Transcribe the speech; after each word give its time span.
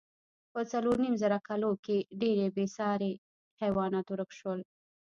په 0.53 0.59
څلورو 0.71 1.01
نیم 1.03 1.15
زره 1.23 1.37
کلو 1.47 1.71
کې 1.85 1.97
ډېری 2.21 2.47
بېساري 2.55 3.13
حیوانات 3.61 4.05
ورک 4.09 4.31
شول. 4.39 4.59